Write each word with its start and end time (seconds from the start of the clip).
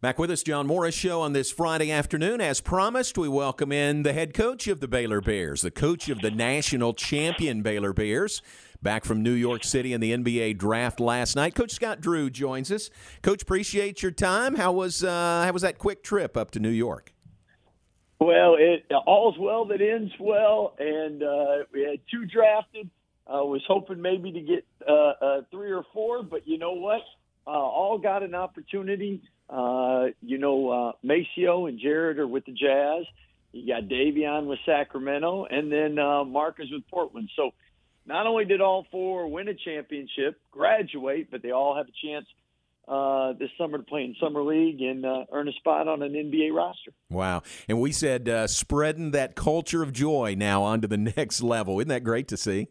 Back 0.00 0.16
with 0.16 0.30
us, 0.30 0.44
John 0.44 0.68
Morris 0.68 0.94
Show 0.94 1.22
on 1.22 1.32
this 1.32 1.50
Friday 1.50 1.90
afternoon. 1.90 2.40
As 2.40 2.60
promised, 2.60 3.18
we 3.18 3.28
welcome 3.28 3.72
in 3.72 4.04
the 4.04 4.12
head 4.12 4.32
coach 4.32 4.68
of 4.68 4.78
the 4.78 4.86
Baylor 4.86 5.20
Bears, 5.20 5.62
the 5.62 5.72
coach 5.72 6.08
of 6.08 6.20
the 6.20 6.30
national 6.30 6.94
champion 6.94 7.62
Baylor 7.62 7.92
Bears, 7.92 8.40
back 8.80 9.04
from 9.04 9.24
New 9.24 9.32
York 9.32 9.64
City 9.64 9.92
in 9.92 10.00
the 10.00 10.12
NBA 10.12 10.56
draft 10.56 11.00
last 11.00 11.34
night. 11.34 11.56
Coach 11.56 11.72
Scott 11.72 12.00
Drew 12.00 12.30
joins 12.30 12.70
us. 12.70 12.90
Coach, 13.22 13.42
appreciate 13.42 14.00
your 14.00 14.12
time. 14.12 14.54
How 14.54 14.70
was 14.70 15.02
uh, 15.02 15.42
how 15.44 15.50
was 15.52 15.62
that 15.62 15.78
quick 15.78 16.04
trip 16.04 16.36
up 16.36 16.52
to 16.52 16.60
New 16.60 16.68
York? 16.68 17.12
Well, 18.20 18.54
it 18.56 18.84
all's 19.04 19.36
well 19.36 19.64
that 19.64 19.80
ends 19.80 20.12
well, 20.20 20.76
and 20.78 21.24
uh, 21.24 21.64
we 21.72 21.82
had 21.82 21.98
two 22.08 22.24
drafted. 22.24 22.88
I 23.26 23.40
was 23.40 23.62
hoping 23.66 24.00
maybe 24.00 24.30
to 24.30 24.40
get 24.42 24.64
uh, 24.88 24.92
uh, 24.92 25.40
three 25.50 25.72
or 25.72 25.82
four, 25.92 26.22
but 26.22 26.46
you 26.46 26.56
know 26.56 26.74
what? 26.74 27.00
Uh, 27.48 27.52
all 27.52 27.96
got 27.96 28.22
an 28.22 28.34
opportunity. 28.34 29.22
Uh, 29.48 30.08
you 30.20 30.36
know, 30.36 30.68
uh, 30.68 30.92
MaCio 31.02 31.66
and 31.66 31.80
Jared 31.80 32.18
are 32.18 32.26
with 32.26 32.44
the 32.44 32.52
Jazz. 32.52 33.06
You 33.52 33.74
got 33.74 33.84
Davion 33.84 34.44
with 34.44 34.58
Sacramento, 34.66 35.46
and 35.50 35.72
then 35.72 35.98
uh, 35.98 36.24
Marcus 36.24 36.66
with 36.70 36.86
Portland. 36.90 37.30
So 37.34 37.52
not 38.04 38.26
only 38.26 38.44
did 38.44 38.60
all 38.60 38.86
four 38.90 39.26
win 39.28 39.48
a 39.48 39.54
championship, 39.54 40.38
graduate, 40.50 41.30
but 41.30 41.42
they 41.42 41.50
all 41.50 41.74
have 41.74 41.86
a 41.86 42.06
chance 42.06 42.26
uh, 42.86 43.32
this 43.38 43.48
summer 43.56 43.78
to 43.78 43.84
play 43.84 44.04
in 44.04 44.14
summer 44.20 44.42
league 44.42 44.82
and 44.82 45.06
uh, 45.06 45.24
earn 45.32 45.48
a 45.48 45.52
spot 45.52 45.88
on 45.88 46.02
an 46.02 46.12
NBA 46.12 46.52
roster. 46.52 46.92
Wow! 47.08 47.42
And 47.66 47.80
we 47.80 47.92
said 47.92 48.28
uh, 48.28 48.46
spreading 48.46 49.12
that 49.12 49.34
culture 49.36 49.82
of 49.82 49.94
joy 49.94 50.34
now 50.36 50.62
onto 50.62 50.86
the 50.86 50.96
next 51.16 51.42
level. 51.42 51.80
Isn't 51.80 51.88
that 51.88 52.04
great 52.04 52.28
to 52.28 52.36
see? 52.36 52.68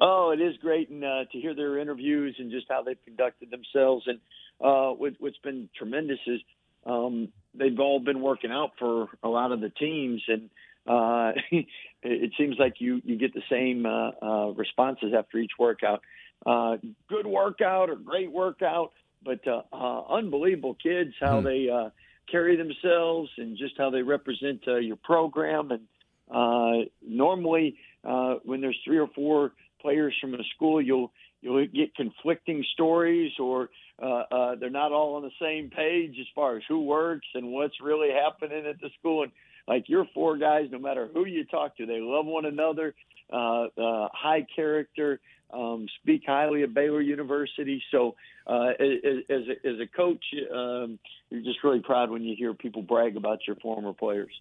Oh, 0.00 0.30
it 0.30 0.40
is 0.40 0.56
great, 0.60 0.90
and 0.90 1.04
uh, 1.04 1.24
to 1.30 1.40
hear 1.40 1.54
their 1.54 1.78
interviews 1.78 2.36
and 2.38 2.50
just 2.50 2.66
how 2.68 2.82
they've 2.82 3.02
conducted 3.04 3.50
themselves. 3.50 4.04
And 4.06 4.18
uh, 4.60 4.90
what, 4.90 5.14
what's 5.18 5.38
been 5.38 5.68
tremendous 5.76 6.18
is 6.26 6.40
um, 6.84 7.28
they've 7.54 7.78
all 7.78 8.00
been 8.00 8.20
working 8.20 8.50
out 8.50 8.72
for 8.78 9.08
a 9.22 9.28
lot 9.28 9.52
of 9.52 9.60
the 9.60 9.70
teams, 9.70 10.22
and 10.28 10.50
uh, 10.86 11.32
it 12.02 12.32
seems 12.36 12.56
like 12.58 12.74
you 12.78 13.00
you 13.04 13.16
get 13.16 13.34
the 13.34 13.42
same 13.50 13.86
uh, 13.86 14.10
uh, 14.20 14.50
responses 14.52 15.12
after 15.16 15.38
each 15.38 15.52
workout. 15.58 16.02
Uh, 16.44 16.76
good 17.08 17.26
workout 17.26 17.88
or 17.88 17.96
great 17.96 18.30
workout, 18.30 18.92
but 19.24 19.40
uh, 19.46 19.62
uh, 19.72 20.02
unbelievable 20.12 20.76
kids 20.82 21.14
how 21.20 21.40
hmm. 21.40 21.46
they 21.46 21.68
uh, 21.70 21.90
carry 22.30 22.56
themselves 22.56 23.30
and 23.38 23.56
just 23.56 23.74
how 23.78 23.90
they 23.90 24.02
represent 24.02 24.62
uh, 24.66 24.76
your 24.76 24.96
program. 24.96 25.70
And 25.70 25.82
uh, 26.30 26.86
normally, 27.06 27.76
uh, 28.04 28.34
when 28.44 28.60
there's 28.60 28.78
three 28.84 28.98
or 28.98 29.08
four 29.14 29.52
players 29.84 30.14
from 30.18 30.32
a 30.32 30.42
school, 30.54 30.80
you'll 30.80 31.12
you'll 31.42 31.66
get 31.66 31.94
conflicting 31.94 32.64
stories 32.72 33.32
or 33.38 33.68
uh, 34.02 34.22
uh, 34.30 34.54
they're 34.56 34.70
not 34.70 34.92
all 34.92 35.16
on 35.16 35.22
the 35.22 35.30
same 35.40 35.68
page 35.68 36.16
as 36.18 36.26
far 36.34 36.56
as 36.56 36.62
who 36.66 36.80
works 36.80 37.26
and 37.34 37.52
what's 37.52 37.80
really 37.82 38.08
happening 38.10 38.66
at 38.66 38.80
the 38.80 38.88
school. 38.98 39.24
And 39.24 39.32
like 39.68 39.88
your 39.88 40.06
four 40.14 40.38
guys, 40.38 40.68
no 40.72 40.78
matter 40.78 41.08
who 41.12 41.26
you 41.26 41.44
talk 41.44 41.76
to, 41.76 41.86
they 41.86 42.00
love 42.00 42.24
one 42.24 42.46
another, 42.46 42.94
uh, 43.30 43.66
uh, 43.78 44.08
high 44.12 44.46
character, 44.56 45.20
um, 45.52 45.86
speak 46.00 46.22
highly 46.26 46.62
of 46.62 46.72
Baylor 46.72 47.02
University. 47.02 47.82
So 47.90 48.16
uh, 48.46 48.70
as, 48.80 49.18
as, 49.28 49.42
a, 49.48 49.68
as 49.68 49.80
a 49.80 49.86
coach, 49.86 50.24
um, 50.50 50.98
you're 51.28 51.42
just 51.42 51.62
really 51.62 51.80
proud 51.80 52.10
when 52.10 52.22
you 52.22 52.34
hear 52.36 52.54
people 52.54 52.82
brag 52.82 53.16
about 53.18 53.46
your 53.46 53.56
former 53.56 53.92
players. 53.92 54.32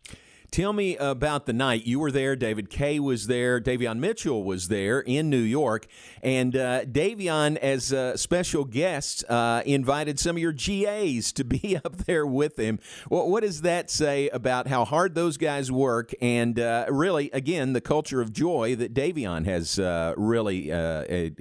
Tell 0.54 0.72
me 0.72 0.96
about 0.98 1.48
the 1.48 1.54
night. 1.54 1.88
You 1.88 1.98
were 1.98 2.12
there. 2.12 2.36
David 2.36 2.70
Kay 2.70 3.00
was 3.00 3.26
there. 3.26 3.60
Davion 3.60 3.98
Mitchell 3.98 4.44
was 4.44 4.68
there 4.68 5.00
in 5.00 5.28
New 5.28 5.42
York. 5.42 5.88
And 6.22 6.56
uh, 6.56 6.86
Davion, 6.86 7.58
as 7.58 7.92
a 7.92 8.16
special 8.20 8.64
guest, 8.64 9.24
uh, 9.28 9.64
invited 9.66 10.20
some 10.20 10.36
of 10.36 10.42
your 10.44 10.52
GAs 10.52 11.32
to 11.32 11.44
be 11.44 11.76
up 11.84 12.06
there 12.06 12.28
with 12.28 12.60
him. 12.60 12.78
Well, 13.10 13.32
what 13.32 13.42
does 13.42 13.64
that 13.64 13.90
say 13.90 14.30
about 14.30 14.68
how 14.68 14.86
hard 14.86 15.16
those 15.16 15.38
guys 15.38 15.72
work 15.72 16.14
and 16.22 16.60
uh, 16.60 16.86
really, 16.88 17.32
again, 17.32 17.74
the 17.74 17.82
culture 17.82 18.22
of 18.22 18.32
joy 18.32 18.76
that 18.76 18.94
Davion 18.94 19.46
has 19.46 19.80
uh, 19.80 20.14
really 20.18 20.72
uh, 20.72 21.04
a, 21.10 21.34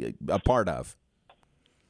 a, 0.00 0.14
a 0.28 0.38
part 0.38 0.70
of? 0.70 0.96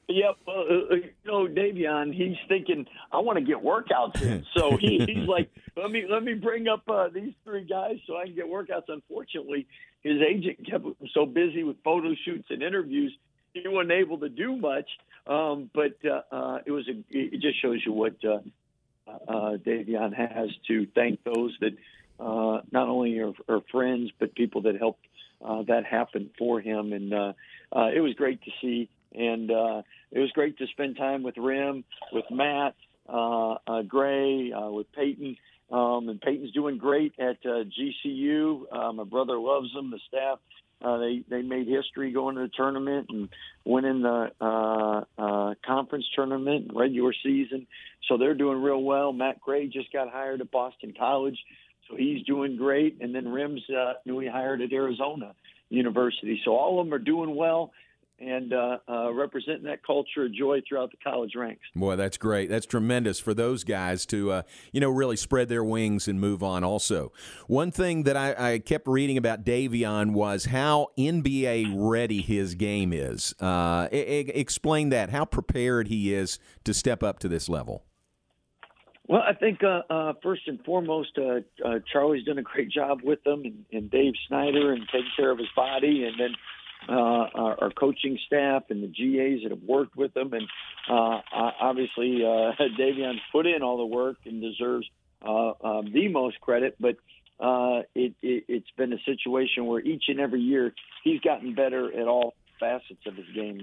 Yep. 0.09 0.37
Uh, 0.47 0.51
uh, 0.53 0.95
you 0.95 1.11
know, 1.25 1.47
Davion, 1.49 2.15
he's 2.15 2.37
thinking, 2.49 2.87
I 3.11 3.19
want 3.19 3.39
to 3.39 3.45
get 3.45 3.63
workouts 3.63 4.23
in. 4.23 4.47
So 4.57 4.77
he, 4.77 5.05
he's 5.05 5.29
like, 5.29 5.51
let 5.77 5.91
me 5.91 6.05
let 6.09 6.23
me 6.23 6.35
bring 6.35 6.69
up 6.69 6.83
uh, 6.89 7.09
these 7.09 7.35
three 7.45 7.65
guys 7.65 7.97
so 8.07 8.17
I 8.17 8.25
can 8.25 8.35
get 8.35 8.47
workouts. 8.47 8.85
Unfortunately, 8.89 9.67
his 10.03 10.21
agent 10.23 10.59
kept 10.69 10.85
him 10.85 10.95
so 11.13 11.27
busy 11.27 11.65
with 11.65 11.77
photo 11.83 12.15
shoots 12.25 12.47
and 12.51 12.63
interviews, 12.63 13.17
he 13.53 13.69
wasn't 13.69 13.93
able 13.93 14.19
to 14.19 14.29
do 14.29 14.57
much. 14.57 14.89
Um, 15.27 15.71
but 15.75 15.97
uh, 16.05 16.23
uh, 16.35 16.59
it 16.65 16.71
was 16.71 16.89
a, 16.89 17.03
it 17.11 17.41
just 17.41 17.61
shows 17.61 17.83
you 17.85 17.93
what 17.93 18.15
uh, 18.25 18.39
uh, 19.07 19.57
Davion 19.57 20.15
has 20.15 20.51
to 20.69 20.87
thank 20.95 21.23
those 21.25 21.57
that 21.61 21.73
uh, 22.21 22.63
not 22.71 22.89
only 22.89 23.19
are, 23.19 23.33
are 23.49 23.61
friends 23.73 24.11
but 24.19 24.35
people 24.35 24.63
that 24.63 24.79
helped 24.79 25.05
uh, 25.45 25.63
that 25.65 25.85
happen 25.85 26.31
for 26.39 26.61
him. 26.61 26.93
And 26.93 27.13
uh, 27.13 27.33
uh, 27.75 27.89
it 27.95 28.01
was 28.01 28.15
great 28.15 28.43
to 28.45 28.51
see 28.61 28.89
and 29.15 29.51
uh, 29.51 29.83
it 30.11 30.19
was 30.19 30.31
great 30.33 30.59
to 30.59 30.67
spend 30.69 30.97
time 30.97 31.23
with 31.23 31.37
Rim, 31.37 31.85
with 32.13 32.25
Matt, 32.31 32.75
uh, 33.09 33.55
uh, 33.67 33.83
Gray, 33.83 34.53
uh, 34.53 34.71
with 34.71 34.91
Peyton. 34.93 35.37
Um, 35.71 36.09
and 36.09 36.21
Peyton's 36.21 36.53
doing 36.53 36.79
great 36.79 37.15
at 37.19 37.39
uh, 37.45 37.65
GCU. 37.65 38.63
Uh, 38.71 38.93
my 38.93 39.05
brother 39.05 39.37
loves 39.37 39.73
them. 39.75 39.91
The 39.91 39.99
staff 40.07 40.39
uh, 40.83 40.99
they 40.99 41.23
they 41.29 41.43
made 41.43 41.67
history 41.67 42.13
going 42.13 42.37
to 42.37 42.43
the 42.43 42.51
tournament 42.55 43.07
and 43.09 43.29
winning 43.65 44.03
the 44.03 44.31
uh, 44.41 45.05
uh, 45.19 45.55
conference 45.65 46.05
tournament 46.15 46.71
regular 46.75 47.15
season. 47.23 47.67
So 48.09 48.19
they're 48.19 48.35
doing 48.35 48.63
real 48.63 48.83
well. 48.83 49.13
Matt 49.13 49.41
Gray 49.41 49.69
just 49.69 49.93
got 49.93 50.11
hired 50.11 50.41
at 50.43 50.51
Boston 50.51 50.93
College, 50.97 51.39
so 51.89 51.97
he's 51.97 52.25
doing 52.25 52.57
great. 52.57 52.99
And 53.01 53.15
then 53.15 53.27
Rims 53.29 53.63
uh, 53.71 53.95
newly 54.05 54.27
hired 54.29 54.61
at 54.61 54.73
Arizona 54.73 55.35
University. 55.71 56.41
So 56.45 56.55
all 56.55 56.79
of 56.79 56.87
them 56.87 56.95
are 56.95 56.99
doing 56.99 57.35
well 57.35 57.73
and 58.19 58.53
uh, 58.53 58.79
uh, 58.89 59.13
representing 59.13 59.65
that 59.65 59.85
culture 59.85 60.25
of 60.25 60.33
joy 60.33 60.63
throughout 60.67 60.91
the 60.91 60.97
college 60.99 61.33
ranks. 61.37 61.63
Boy, 61.75 61.97
that's 61.97 62.17
great. 62.17 62.49
That's 62.49 62.67
tremendous 62.67 63.21
for 63.21 63.35
those 63.35 63.65
guys 63.65 64.07
to, 64.07 64.33
uh, 64.33 64.43
you 64.73 64.81
know, 64.81 64.91
really 64.91 65.17
spread 65.17 65.49
their 65.49 65.65
wings 65.65 66.09
and 66.09 66.21
move 66.21 66.43
on. 66.43 66.65
Also, 66.65 67.13
one 67.47 67.71
thing 67.71 68.05
that 68.05 68.17
I, 68.17 68.55
I 68.55 68.59
kept 68.59 68.87
reading 68.87 69.19
about 69.19 69.45
Davion 69.45 70.13
was 70.13 70.47
how 70.47 70.89
NBA 70.99 71.75
ready 71.77 72.23
his 72.23 72.55
game 72.55 72.93
is. 72.93 73.35
Uh, 73.41 73.89
explain 73.91 74.89
that. 74.91 75.11
How 75.11 75.25
prepared 75.25 75.89
he 75.89 76.15
is 76.15 76.39
to 76.65 76.73
step 76.73 77.03
up 77.03 77.19
to 77.21 77.29
this 77.29 77.49
level. 77.49 77.85
Well, 79.09 79.23
I 79.23 79.35
think 79.35 79.63
uh, 79.63 79.83
uh, 79.89 80.13
first 80.23 80.43
and 80.49 80.63
foremost, 80.65 81.17
uh, 81.17 81.41
uh, 81.65 81.79
Charlie's 81.93 82.25
done 82.25 82.39
a 82.39 82.43
great 82.43 82.71
job 82.71 83.03
with 83.05 83.23
them, 83.23 83.43
and, 83.45 83.65
and 83.73 83.91
Dave 83.91 84.15
Snyder, 84.27 84.73
and 84.73 84.83
taking 84.87 85.11
care 85.17 85.31
of 85.31 85.39
his 85.39 85.49
body, 85.55 86.05
and 86.05 86.19
then 86.19 86.35
uh, 86.89 86.93
our, 86.93 87.65
our 87.65 87.71
coaching 87.71 88.19
staff 88.27 88.65
and 88.71 88.83
the 88.83 88.89
GAs 88.89 89.43
that 89.43 89.51
have 89.51 89.63
worked 89.63 89.97
with 89.97 90.15
them. 90.15 90.33
And 90.33 90.47
uh, 90.89 91.21
obviously, 91.61 92.23
uh, 92.25 92.53
Davion's 92.79 93.21
put 93.33 93.47
in 93.47 93.63
all 93.63 93.79
the 93.79 93.87
work 93.87 94.19
and 94.25 94.41
deserves 94.41 94.87
uh, 95.25 95.51
uh, 95.51 95.83
the 95.83 96.09
most 96.09 96.41
credit. 96.41 96.77
But 96.79 96.97
uh, 97.41 97.83
it, 97.95 98.15
it, 98.23 98.45
it's 98.49 98.71
been 98.77 98.93
a 98.93 99.03
situation 99.05 99.67
where 99.67 99.81
each 99.81 100.05
and 100.09 100.21
every 100.21 100.41
year 100.41 100.75
he's 101.05 101.21
gotten 101.21 101.55
better 101.55 101.93
at 101.93 102.07
all 102.07 102.35
facets 102.59 103.07
of 103.07 103.15
his 103.15 103.27
game. 103.35 103.61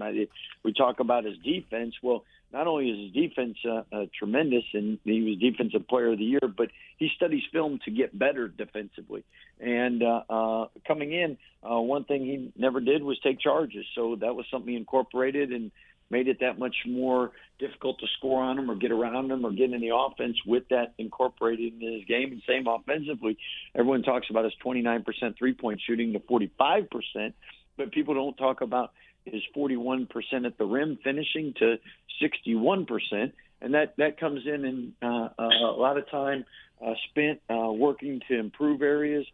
We 0.64 0.74
talk 0.74 1.00
about 1.00 1.26
his 1.26 1.38
defense. 1.38 1.96
Well, 2.02 2.24
not 2.52 2.68
only 2.68 2.90
is 2.90 3.00
his 3.00 3.30
defense 3.30 3.58
uh, 3.66 3.81
uh, 3.92 4.06
tremendous, 4.18 4.64
and 4.74 5.00
he 5.04 5.22
was 5.24 5.40
defensive 5.40 5.88
player 5.88 6.12
of 6.12 6.20
the 6.20 6.26
year, 6.26 6.40
but 6.56 6.70
he 6.98 7.09
studies 7.16 7.42
film 7.52 7.80
to 7.86 7.92
get 7.92 8.18
better 8.18 8.48
defensively. 8.48 9.24
And 9.59 10.04
uh, 10.04 10.22
uh, 10.30 10.68
coming 10.88 11.12
in, 11.12 11.38
uh, 11.64 11.80
one 11.80 12.06
thing 12.06 12.26
he 12.26 12.52
never 12.56 12.80
did 12.80 13.04
was 13.04 13.20
take 13.20 13.40
charges, 13.40 13.86
so 13.96 14.18
that 14.22 14.36
was 14.36 14.46
something 14.52 14.72
he 14.72 14.78
incorporated 14.78 15.52
and 15.52 15.72
made 16.10 16.28
it 16.28 16.38
that 16.42 16.60
much 16.60 16.75
more 16.86 17.31
difficult 17.58 18.00
to 18.00 18.06
score 18.18 18.44
on 18.44 18.60
him 18.60 18.70
or 18.70 18.75
get 18.75 18.92
around 18.92 19.31
him 19.31 19.46
or 19.46 19.52
get 19.52 19.74
in 19.74 19.81
the 19.81 19.95
offense 19.95 20.38
with 20.45 20.63
that 20.69 20.94
incorporated 21.00 21.74
in 21.81 21.94
his 21.94 22.06
game. 22.06 22.31
And 22.31 22.42
same 22.48 22.68
offensively, 22.68 23.38
everyone 23.74 24.04
talks 24.04 24.28
about 24.30 24.44
his 24.44 24.54
29% 24.63 25.04
three 25.38 25.54
point 25.54 25.81
shooting 25.86 26.13
to 26.13 26.19
45%, 26.19 27.34
but 27.78 27.92
people 27.92 28.14
don't 28.14 28.38
talk 28.38 28.62
about 28.62 28.92
is 29.25 29.42
41% 29.56 30.08
at 30.46 30.58
the 30.58 30.66
rim, 30.66 30.98
finishing 31.04 31.54
to 31.60 31.78
61%, 32.22 33.31
and 33.62 33.74
that 33.74 33.96
that 33.98 34.20
comes 34.20 34.42
in 34.46 34.66
in 34.66 34.94
uh, 35.02 35.30
a 35.40 35.75
lot 35.78 35.98
of 35.98 36.10
time 36.10 36.46
uh, 36.86 36.94
spent 37.10 37.42
uh, 37.50 37.72
working 37.72 38.22
to 38.28 38.38
improve 38.38 38.81
areas, 38.81 39.25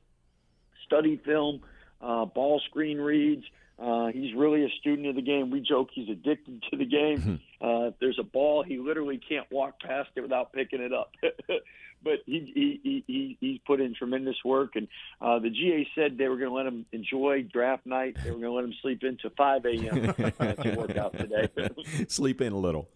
study 0.86 1.19
film, 1.25 1.62
uh, 2.01 2.25
ball 2.25 2.62
screen 2.69 3.00
reads. 3.00 3.44
Uh, 3.80 4.07
he's 4.07 4.33
really 4.36 4.65
a 4.65 4.69
student 4.80 5.07
of 5.07 5.15
the 5.15 5.21
game. 5.21 5.51
We 5.51 5.62
joke 5.62 5.89
he's 5.94 6.09
addicted 6.09 6.63
to 6.69 6.77
the 6.77 6.85
game, 6.85 7.39
uh, 7.61 7.88
if 7.88 7.94
there's 8.00 8.19
a 8.19 8.23
ball, 8.23 8.63
he 8.63 8.77
literally 8.77 9.17
can't 9.17 9.50
walk 9.51 9.79
past 9.81 10.09
it 10.15 10.21
without 10.21 10.53
picking 10.53 10.81
it 10.81 10.94
up. 10.94 11.11
but 12.03 12.19
he, 12.25 12.79
he 12.83 13.03
he 13.07 13.38
he's 13.39 13.59
put 13.65 13.81
in 13.81 13.94
tremendous 13.94 14.38
work, 14.45 14.75
and 14.75 14.88
uh, 15.21 15.39
the 15.39 15.50
GA 15.50 15.88
said 15.95 16.17
they 16.17 16.27
were 16.27 16.38
going 16.38 16.50
to 16.50 16.56
let 16.56 16.65
him 16.65 16.85
enjoy 16.91 17.44
draft 17.44 17.85
night. 17.85 18.17
They 18.23 18.31
were 18.31 18.39
going 18.39 18.51
to 18.51 18.53
let 18.53 18.63
him 18.65 18.73
sleep 18.81 19.03
into 19.03 19.29
5 19.31 19.65
a.m. 19.65 20.13
to 20.13 20.75
work 20.77 20.97
out 20.97 21.17
today. 21.17 21.50
sleep 22.07 22.41
in 22.41 22.53
a 22.53 22.57
little. 22.57 22.89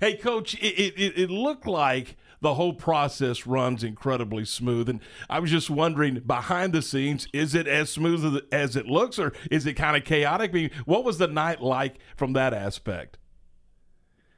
Hey, 0.00 0.16
Coach, 0.16 0.54
it, 0.54 0.94
it, 0.96 1.18
it 1.18 1.30
looked 1.30 1.66
like 1.66 2.16
the 2.40 2.54
whole 2.54 2.72
process 2.72 3.46
runs 3.46 3.84
incredibly 3.84 4.44
smooth, 4.44 4.88
and 4.88 5.00
I 5.28 5.38
was 5.38 5.50
just 5.50 5.68
wondering 5.68 6.20
behind 6.20 6.72
the 6.72 6.82
scenes, 6.82 7.28
is 7.32 7.54
it 7.54 7.66
as 7.66 7.90
smooth 7.90 8.42
as 8.50 8.76
it 8.76 8.86
looks, 8.86 9.18
or 9.18 9.32
is 9.50 9.66
it 9.66 9.74
kind 9.74 9.96
of 9.96 10.04
chaotic? 10.04 10.50
I 10.50 10.54
mean, 10.54 10.70
what 10.86 11.04
was 11.04 11.18
the 11.18 11.28
night 11.28 11.60
like 11.60 11.98
from 12.16 12.32
that 12.32 12.54
aspect? 12.54 13.18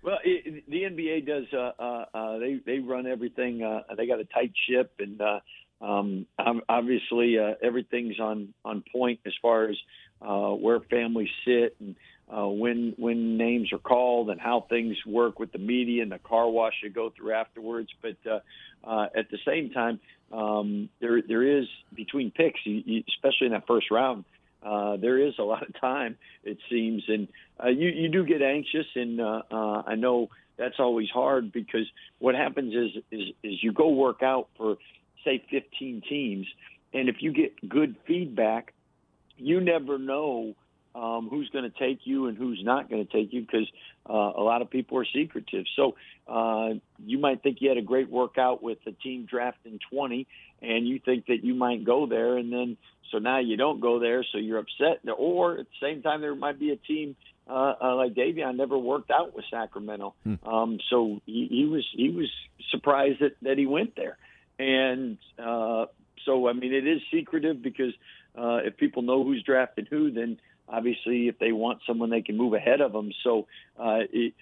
Well, 0.05 0.19
it, 0.23 0.65
the 0.69 0.83
NBA 0.83 1.27
does. 1.27 1.45
Uh, 1.53 1.73
uh, 1.83 2.05
uh, 2.15 2.39
they 2.39 2.61
they 2.65 2.79
run 2.79 3.07
everything. 3.07 3.63
Uh, 3.63 3.95
they 3.97 4.07
got 4.07 4.21
a 4.21 4.25
tight 4.25 4.53
ship, 4.69 4.93
and 4.99 5.19
uh, 5.19 5.41
um, 5.81 6.27
obviously 6.69 7.39
uh, 7.39 7.55
everything's 7.63 8.21
on 8.21 8.53
on 8.67 8.85
point 8.93 9.21
as 9.25 9.33
far 9.41 9.69
as 9.71 9.77
uh, 10.21 10.51
where 10.51 10.81
families 10.81 11.31
sit 11.47 11.77
and 11.81 11.97
uh, 12.29 12.47
when 12.47 12.95
when 12.99 13.39
names 13.39 13.73
are 13.73 13.79
called 13.79 14.29
and 14.29 14.39
how 14.39 14.67
things 14.69 14.95
work 15.07 15.39
with 15.39 15.53
the 15.53 15.59
media 15.59 16.03
and 16.03 16.13
the 16.13 16.19
car 16.19 16.51
wash 16.51 16.75
you 16.83 16.91
go 16.91 17.11
through 17.17 17.33
afterwards. 17.33 17.89
But 18.03 18.17
uh, 18.31 18.41
uh, 18.87 19.07
at 19.17 19.31
the 19.31 19.39
same 19.47 19.71
time, 19.71 20.01
um, 20.31 20.91
there 21.01 21.23
there 21.27 21.61
is 21.61 21.65
between 21.95 22.31
picks, 22.31 22.61
especially 22.61 23.47
in 23.47 23.53
that 23.53 23.67
first 23.67 23.91
round 23.91 24.25
uh, 24.65 24.97
there 24.97 25.19
is 25.19 25.35
a 25.39 25.43
lot 25.43 25.63
of 25.63 25.79
time, 25.81 26.17
it 26.43 26.59
seems, 26.71 27.03
and 27.09 27.29
uh, 27.63 27.69
you 27.69 27.89
you 27.89 28.09
do 28.09 28.25
get 28.25 28.43
anxious, 28.43 28.87
and 28.95 29.21
uh, 29.21 29.43
uh, 29.51 29.83
I 29.87 29.95
know 29.95 30.31
that's 30.57 30.79
always 30.79 31.09
hard 31.11 31.53
because 31.53 31.87
what 32.19 32.35
happens 32.35 32.75
is 32.75 33.03
is 33.11 33.35
is 33.43 33.63
you 33.63 33.73
go 33.73 33.89
work 33.89 34.23
out 34.23 34.49
for 34.57 34.77
say 35.25 35.43
15 35.51 36.03
teams, 36.09 36.47
and 36.93 37.09
if 37.09 37.17
you 37.21 37.33
get 37.33 37.69
good 37.69 37.97
feedback, 38.07 38.73
you 39.37 39.61
never 39.61 39.99
know 39.99 40.55
um, 40.95 41.29
who's 41.31 41.49
going 41.51 41.71
to 41.71 41.79
take 41.79 42.01
you 42.05 42.27
and 42.27 42.37
who's 42.37 42.61
not 42.63 42.89
going 42.89 43.05
to 43.05 43.13
take 43.13 43.33
you 43.33 43.41
because 43.41 43.69
uh, 44.09 44.13
a 44.13 44.43
lot 44.43 44.63
of 44.63 44.71
people 44.71 44.99
are 44.99 45.07
secretive. 45.13 45.65
So 45.77 45.97
uh, 46.29 46.75
you 47.05 47.19
might 47.19 47.43
think 47.43 47.59
you 47.61 47.69
had 47.69 47.79
a 47.79 47.83
great 47.83 48.11
workout 48.11 48.63
with 48.63 48.79
the 48.85 48.93
team 48.93 49.27
drafting 49.29 49.81
20, 49.91 50.27
and 50.63 50.87
you 50.87 51.01
think 51.05 51.27
that 51.27 51.43
you 51.43 51.55
might 51.55 51.85
go 51.85 52.07
there, 52.07 52.37
and 52.37 52.53
then 52.53 52.77
so 53.11 53.19
now 53.19 53.39
you 53.39 53.57
don't 53.57 53.81
go 53.81 53.99
there, 53.99 54.25
so 54.33 54.39
you're 54.39 54.59
upset. 54.59 55.01
Or 55.17 55.59
at 55.59 55.67
the 55.67 55.87
same 55.87 56.03
time, 56.03 56.21
there 56.21 56.35
might 56.35 56.59
be 56.59 56.71
a 56.71 56.77
team 56.77 57.17
uh, 57.49 57.75
uh, 57.81 57.95
like 57.97 58.15
Davion 58.15 58.57
never 58.57 58.79
worked 58.79 59.11
out 59.11 59.35
with 59.35 59.45
Sacramento, 59.51 60.15
hmm. 60.25 60.35
um, 60.47 60.79
so 60.89 61.21
he, 61.27 61.47
he 61.51 61.65
was 61.67 61.87
he 61.95 62.09
was 62.09 62.31
surprised 62.71 63.21
that 63.21 63.37
that 63.43 63.59
he 63.59 63.67
went 63.67 63.95
there, 63.97 64.17
and 64.59 65.19
uh, 65.39 65.85
so 66.25 66.49
I 66.49 66.55
mean 66.55 66.73
it 66.73 66.87
is 66.87 67.03
secretive 67.13 67.63
because 67.63 67.93
uh, 68.35 68.61
if 68.65 68.79
people 68.79 69.03
know 69.03 69.23
who's 69.23 69.43
drafted 69.43 69.89
who, 69.91 70.11
then 70.11 70.39
obviously 70.69 71.29
if 71.29 71.39
they 71.39 71.53
want 71.53 71.81
someone 71.87 72.11
they 72.11 72.23
can 72.23 72.37
move 72.37 72.55
ahead 72.55 72.81
of 72.81 72.93
them. 72.93 73.13
So 73.23 73.47
uh 73.79 74.01
it, 74.13 74.35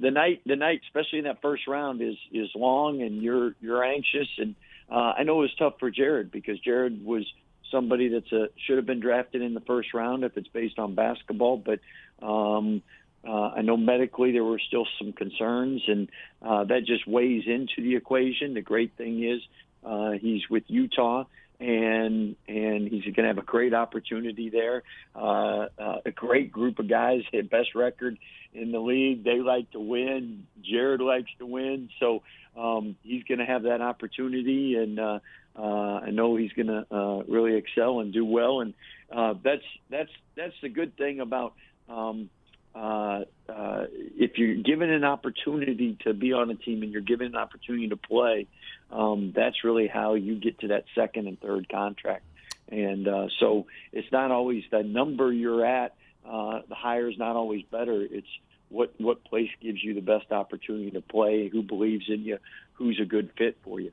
the 0.00 0.10
night 0.10 0.42
the 0.46 0.56
night 0.56 0.80
especially 0.86 1.18
in 1.18 1.24
that 1.24 1.42
first 1.42 1.66
round 1.66 2.00
is 2.00 2.16
is 2.32 2.48
long 2.54 3.02
and 3.02 3.22
you're 3.22 3.54
you're 3.60 3.84
anxious. 3.84 4.28
And 4.38 4.54
uh 4.90 5.12
I 5.18 5.22
know 5.22 5.38
it 5.38 5.42
was 5.42 5.54
tough 5.58 5.74
for 5.78 5.90
Jared 5.90 6.30
because 6.30 6.58
Jared 6.60 7.04
was 7.04 7.26
somebody 7.70 8.08
that's 8.08 8.32
a 8.32 8.48
should 8.66 8.76
have 8.76 8.86
been 8.86 9.00
drafted 9.00 9.42
in 9.42 9.54
the 9.54 9.60
first 9.60 9.92
round 9.94 10.24
if 10.24 10.36
it's 10.36 10.48
based 10.48 10.78
on 10.78 10.94
basketball. 10.94 11.56
But 11.56 11.80
um 12.24 12.82
uh, 13.26 13.50
I 13.56 13.62
know 13.62 13.76
medically 13.76 14.32
there 14.32 14.44
were 14.44 14.60
still 14.60 14.86
some 14.98 15.12
concerns, 15.12 15.82
and 15.88 16.08
uh, 16.42 16.64
that 16.64 16.84
just 16.86 17.08
weighs 17.08 17.44
into 17.46 17.82
the 17.82 17.96
equation. 17.96 18.54
The 18.54 18.60
great 18.60 18.92
thing 18.96 19.24
is 19.24 19.40
uh, 19.84 20.12
he's 20.12 20.48
with 20.48 20.64
Utah, 20.68 21.24
and 21.60 22.36
and 22.46 22.88
he's 22.88 23.04
going 23.04 23.22
to 23.22 23.28
have 23.28 23.38
a 23.38 23.42
great 23.42 23.74
opportunity 23.74 24.50
there. 24.50 24.82
Uh, 25.14 25.66
uh, 25.78 25.98
a 26.04 26.10
great 26.10 26.52
group 26.52 26.78
of 26.78 26.88
guys, 26.88 27.22
hit 27.32 27.50
best 27.50 27.74
record 27.74 28.18
in 28.52 28.72
the 28.72 28.78
league. 28.78 29.24
They 29.24 29.40
like 29.40 29.70
to 29.72 29.80
win. 29.80 30.46
Jared 30.62 31.00
likes 31.00 31.30
to 31.38 31.46
win, 31.46 31.88
so 32.00 32.22
um, 32.56 32.96
he's 33.02 33.24
going 33.24 33.38
to 33.38 33.46
have 33.46 33.64
that 33.64 33.80
opportunity, 33.80 34.74
and 34.76 34.98
uh, 34.98 35.18
uh, 35.58 36.00
I 36.04 36.10
know 36.10 36.36
he's 36.36 36.52
going 36.52 36.68
to 36.68 36.86
uh, 36.90 37.22
really 37.28 37.54
excel 37.54 38.00
and 38.00 38.12
do 38.12 38.24
well. 38.24 38.60
And 38.60 38.74
uh, 39.10 39.34
that's 39.42 39.64
that's 39.90 40.10
that's 40.36 40.54
the 40.62 40.68
good 40.68 40.96
thing 40.96 41.20
about. 41.20 41.54
Um, 41.88 42.30
uh, 42.74 43.24
uh, 43.48 43.86
if 43.90 44.38
you're 44.38 44.56
given 44.56 44.90
an 44.90 45.04
opportunity 45.04 45.96
to 46.04 46.12
be 46.14 46.32
on 46.32 46.50
a 46.50 46.54
team 46.54 46.82
and 46.82 46.92
you're 46.92 47.02
given 47.02 47.28
an 47.28 47.36
opportunity 47.36 47.88
to 47.88 47.96
play, 47.96 48.46
um, 48.90 49.32
that's 49.34 49.64
really 49.64 49.86
how 49.86 50.14
you 50.14 50.36
get 50.36 50.58
to 50.60 50.68
that 50.68 50.84
second 50.94 51.26
and 51.28 51.40
third 51.40 51.68
contract. 51.68 52.24
And 52.68 53.06
uh, 53.06 53.28
so 53.38 53.66
it's 53.92 54.10
not 54.10 54.30
always 54.30 54.64
the 54.70 54.82
number 54.82 55.32
you're 55.32 55.64
at. 55.64 55.94
Uh, 56.28 56.60
the 56.68 56.74
higher 56.74 57.08
is 57.08 57.16
not 57.18 57.36
always 57.36 57.62
better. 57.70 58.02
It's 58.02 58.26
what 58.68 58.92
what 58.98 59.24
place 59.24 59.50
gives 59.62 59.82
you 59.82 59.94
the 59.94 60.00
best 60.00 60.32
opportunity 60.32 60.90
to 60.90 61.00
play, 61.00 61.48
who 61.48 61.62
believes 61.62 62.06
in 62.08 62.22
you, 62.24 62.38
who's 62.72 62.98
a 63.00 63.04
good 63.04 63.30
fit 63.38 63.56
for 63.62 63.78
you. 63.78 63.92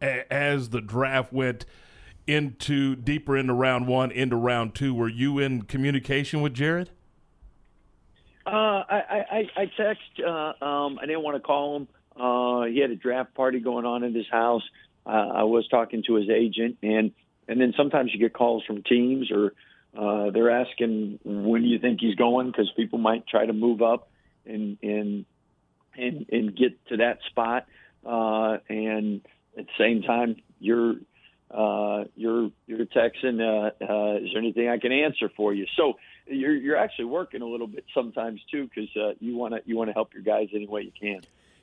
As 0.00 0.70
the 0.70 0.80
draft 0.80 1.32
went 1.32 1.64
into 2.26 2.96
deeper 2.96 3.36
into 3.36 3.54
round 3.54 3.86
one, 3.86 4.10
into 4.10 4.36
round 4.36 4.74
two, 4.74 4.94
were 4.94 5.08
you 5.08 5.38
in 5.38 5.62
communication 5.62 6.40
with 6.40 6.54
Jared? 6.54 6.90
Uh, 8.48 8.82
I, 8.88 9.24
I, 9.30 9.60
I 9.62 9.64
text. 9.76 10.20
Uh, 10.26 10.64
um, 10.64 10.98
I 10.98 11.06
didn't 11.06 11.22
want 11.22 11.36
to 11.36 11.40
call 11.40 11.76
him. 11.76 11.88
Uh, 12.16 12.64
he 12.64 12.80
had 12.80 12.90
a 12.90 12.96
draft 12.96 13.34
party 13.34 13.60
going 13.60 13.84
on 13.84 14.02
in 14.04 14.14
his 14.14 14.26
house. 14.30 14.62
Uh, 15.04 15.10
I 15.10 15.42
was 15.44 15.68
talking 15.68 16.02
to 16.06 16.14
his 16.14 16.30
agent, 16.30 16.78
and 16.82 17.12
and 17.46 17.60
then 17.60 17.74
sometimes 17.76 18.10
you 18.12 18.18
get 18.18 18.32
calls 18.32 18.64
from 18.64 18.82
teams, 18.82 19.30
or 19.30 19.52
uh, 19.96 20.30
they're 20.30 20.50
asking 20.50 21.18
when 21.24 21.62
do 21.62 21.68
you 21.68 21.78
think 21.78 22.00
he's 22.00 22.14
going 22.14 22.46
because 22.46 22.70
people 22.74 22.98
might 22.98 23.26
try 23.26 23.44
to 23.44 23.52
move 23.52 23.82
up 23.82 24.10
and 24.46 24.78
and 24.82 25.26
and 25.94 26.26
and 26.32 26.56
get 26.56 26.84
to 26.86 26.96
that 26.98 27.18
spot. 27.28 27.66
Uh, 28.04 28.58
and 28.70 29.20
at 29.58 29.66
the 29.66 29.72
same 29.78 30.02
time, 30.02 30.36
you're 30.58 30.94
uh, 31.50 32.04
you're 32.16 32.50
you're 32.66 32.86
texting. 32.86 33.40
Uh, 33.40 33.70
uh, 33.84 34.16
is 34.16 34.30
there 34.32 34.40
anything 34.40 34.68
I 34.68 34.78
can 34.78 34.92
answer 34.92 35.30
for 35.36 35.52
you? 35.52 35.66
So 35.76 35.94
you're 36.28 36.54
you're 36.54 36.76
actually 36.76 37.06
working 37.06 37.42
a 37.42 37.46
little 37.46 37.66
bit 37.66 37.84
sometimes 37.94 38.40
too 38.50 38.68
because 38.68 38.88
uh, 38.96 39.14
you 39.20 39.36
want 39.36 39.54
to 39.54 39.60
you 39.64 39.76
want 39.76 39.88
to 39.88 39.94
help 39.94 40.14
your 40.14 40.22
guys 40.22 40.48
any 40.54 40.66
way 40.66 40.82
you 40.82 40.92
can. 40.98 41.20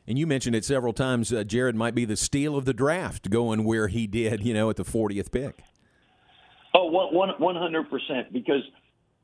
And 0.08 0.20
you 0.20 0.28
mentioned 0.28 0.56
it 0.56 0.64
several 0.64 0.94
times. 0.94 1.34
Uh, 1.34 1.44
Jared 1.44 1.76
might 1.76 1.96
be 1.96 2.06
the 2.06 2.16
steal 2.16 2.56
of 2.56 2.66
the 2.66 2.74
draft, 2.74 3.30
going 3.32 3.64
where 3.64 3.88
he 3.88 4.06
did, 4.06 4.44
you 4.44 4.54
know, 4.54 4.70
at 4.70 4.76
the 4.76 4.86
40th 4.86 5.32
pick. 5.32 5.64
Oh, 6.76 6.86
one 6.86 7.56
hundred 7.56 7.90
percent. 7.90 8.32
Because 8.32 8.62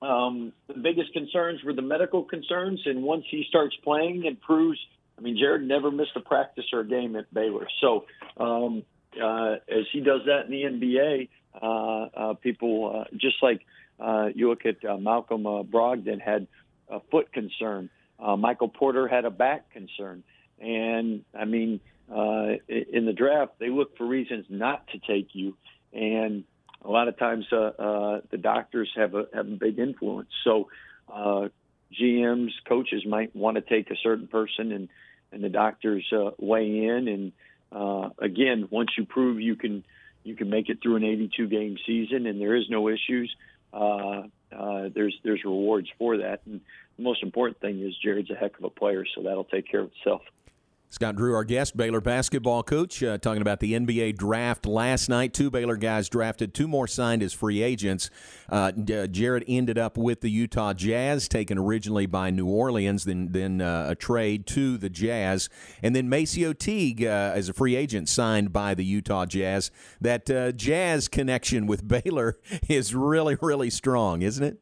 um, 0.02 0.54
the 0.68 0.74
biggest 0.74 1.14
concerns 1.14 1.64
were 1.64 1.74
the 1.74 1.82
medical 1.82 2.24
concerns, 2.24 2.82
and 2.86 3.04
once 3.04 3.26
he 3.30 3.46
starts 3.50 3.76
playing 3.84 4.26
and 4.26 4.40
proves, 4.42 4.80
I 5.18 5.22
mean, 5.22 5.38
Jared 5.38 5.68
never 5.68 5.92
missed 5.92 6.16
a 6.16 6.22
practice 6.22 6.66
or 6.74 6.80
a 6.80 6.88
game 6.88 7.16
at 7.16 7.32
Baylor. 7.34 7.68
So 7.80 8.06
um, 8.38 8.84
uh, 9.22 9.56
as 9.70 9.86
he 9.92 10.00
does 10.00 10.22
that 10.26 10.46
in 10.46 10.52
the 10.52 10.64
NBA, 10.64 11.30
uh, 11.62 12.06
uh, 12.16 12.34
people 12.36 13.02
uh, 13.02 13.18
just 13.18 13.36
like 13.44 13.62
uh, 14.02 14.30
you 14.34 14.50
look 14.50 14.66
at 14.66 14.84
uh, 14.84 14.98
Malcolm 14.98 15.46
uh, 15.46 15.64
Brogdon 15.64 16.20
had 16.20 16.48
a 16.90 17.00
foot 17.12 17.32
concern. 17.32 17.90
Uh, 18.20 18.36
Michael 18.36 18.70
Porter 18.70 19.08
had 19.08 19.26
a 19.26 19.30
back 19.30 19.72
concern. 19.72 20.24
And 20.60 21.24
I 21.38 21.46
mean, 21.46 21.80
uh, 22.12 22.58
in 22.68 23.06
the 23.06 23.14
draft, 23.14 23.54
they 23.60 23.70
look 23.70 23.98
for 23.98 24.06
reasons 24.06 24.46
not 24.50 24.88
to 24.90 25.00
take 25.00 25.30
you. 25.34 25.56
And 25.94 26.44
a 26.84 26.90
lot 26.90 27.08
of 27.08 27.18
times, 27.18 27.46
uh, 27.52 27.56
uh, 27.58 28.22
the 28.30 28.38
doctors 28.38 28.90
have 28.96 29.14
a 29.14 29.28
have 29.34 29.48
a 29.48 29.56
big 29.56 29.80
influence. 29.80 30.30
So, 30.44 30.70
uh, 31.12 31.50
GMs, 32.00 32.52
coaches 32.68 33.06
might 33.06 33.36
want 33.36 33.56
to 33.56 33.62
take 33.62 33.92
a 33.92 33.96
certain 34.02 34.28
person, 34.28 34.72
and 34.72 34.90
and 35.32 35.44
the 35.44 35.50
doctors 35.50 36.06
uh, 36.12 36.32
weigh 36.40 36.86
in. 36.86 37.08
And 37.08 37.32
uh, 37.72 38.10
again, 38.20 38.68
once 38.70 38.90
you 38.98 39.06
prove 39.06 39.40
you 39.40 39.56
can 39.56 39.84
you 40.24 40.36
can 40.36 40.50
make 40.50 40.70
it 40.70 40.80
through 40.82 40.98
an 40.98 41.04
82 41.04 41.48
game 41.48 41.78
season, 41.86 42.26
and 42.26 42.40
there 42.40 42.56
is 42.56 42.70
no 42.70 42.90
issues, 42.90 43.36
uh, 43.36 43.51
uh, 43.74 44.90
there's 44.94 45.16
there's 45.24 45.44
rewards 45.44 45.88
for 45.98 46.18
that. 46.18 46.42
And 46.46 46.62
the 46.98 47.04
most 47.04 47.24
important 47.24 47.60
thing 47.60 47.82
is 47.82 47.96
Jared's 47.98 48.30
a 48.32 48.36
heck 48.36 48.58
of 48.58 48.64
a 48.64 48.70
player, 48.70 49.06
so 49.16 49.24
that'll 49.24 49.44
take 49.46 49.70
care 49.70 49.82
of 49.82 49.92
itself. 49.98 50.22
Scott 50.92 51.16
Drew, 51.16 51.34
our 51.34 51.46
guest, 51.46 51.78
Baylor 51.78 52.02
basketball 52.02 52.64
coach, 52.64 53.02
uh, 53.02 53.18
talking 53.18 53.42
about 53.42 53.62
the 53.62 53.72
NBA 53.72 54.18
draft 54.18 54.66
last 54.66 55.08
night. 55.08 55.34
Two 55.34 55.50
Baylor 55.50 55.78
guys 55.78 56.10
drafted, 56.10 56.54
two 56.54 56.68
more 56.68 56.86
signed 56.86 57.24
as 57.24 57.32
free 57.32 57.64
agents. 57.64 58.10
Uh, 58.50 58.74
uh, 58.94 59.08
Jared 59.08 59.46
ended 59.48 59.78
up 59.78 59.98
with 59.98 60.20
the 60.20 60.30
Utah 60.30 60.74
Jazz, 60.74 61.30
taken 61.30 61.58
originally 61.58 62.08
by 62.08 62.30
New 62.30 62.46
Orleans, 62.46 63.06
then 63.06 63.30
then 63.32 63.62
uh, 63.62 63.86
a 63.88 63.96
trade 63.96 64.46
to 64.48 64.78
the 64.78 64.90
Jazz, 64.90 65.48
and 65.82 65.96
then 65.96 66.10
MaCio 66.10 66.52
Teague 66.52 67.06
uh, 67.06 67.32
as 67.34 67.48
a 67.48 67.54
free 67.54 67.78
agent 67.78 68.10
signed 68.10 68.52
by 68.52 68.74
the 68.74 68.84
Utah 68.84 69.26
Jazz. 69.26 69.72
That 70.02 70.30
uh, 70.30 70.52
Jazz 70.52 71.08
connection 71.08 71.68
with 71.68 71.88
Baylor 72.04 72.38
is 72.68 72.94
really 72.94 73.38
really 73.42 73.70
strong, 73.70 74.24
isn't 74.24 74.44
it? 74.44 74.62